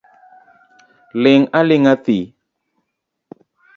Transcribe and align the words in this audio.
Ling'aling'a 1.21 1.93
thi. 2.03 2.17